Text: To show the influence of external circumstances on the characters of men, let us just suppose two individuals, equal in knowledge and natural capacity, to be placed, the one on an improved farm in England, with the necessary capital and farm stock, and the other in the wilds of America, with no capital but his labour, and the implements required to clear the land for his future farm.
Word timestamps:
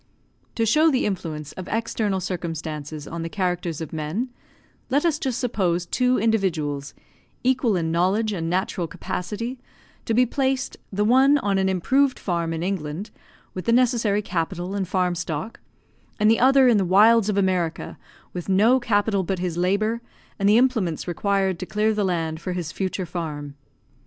To 0.55 0.65
show 0.65 0.89
the 0.89 1.05
influence 1.05 1.51
of 1.51 1.67
external 1.67 2.19
circumstances 2.19 3.07
on 3.07 3.21
the 3.21 3.29
characters 3.29 3.81
of 3.81 3.93
men, 3.93 4.29
let 4.89 5.05
us 5.05 5.19
just 5.19 5.37
suppose 5.39 5.85
two 5.85 6.17
individuals, 6.17 6.95
equal 7.43 7.75
in 7.75 7.91
knowledge 7.91 8.33
and 8.33 8.49
natural 8.49 8.87
capacity, 8.87 9.59
to 10.05 10.15
be 10.15 10.25
placed, 10.25 10.77
the 10.91 11.05
one 11.05 11.37
on 11.37 11.59
an 11.59 11.69
improved 11.69 12.17
farm 12.17 12.51
in 12.51 12.63
England, 12.63 13.11
with 13.53 13.65
the 13.65 13.71
necessary 13.71 14.23
capital 14.23 14.73
and 14.73 14.87
farm 14.87 15.13
stock, 15.13 15.59
and 16.19 16.31
the 16.31 16.39
other 16.39 16.67
in 16.67 16.77
the 16.77 16.83
wilds 16.83 17.29
of 17.29 17.37
America, 17.37 17.99
with 18.33 18.49
no 18.49 18.79
capital 18.79 19.21
but 19.21 19.37
his 19.37 19.55
labour, 19.55 20.01
and 20.39 20.49
the 20.49 20.57
implements 20.57 21.07
required 21.07 21.59
to 21.59 21.67
clear 21.67 21.93
the 21.93 22.03
land 22.03 22.41
for 22.41 22.53
his 22.53 22.71
future 22.71 23.05
farm. 23.05 23.53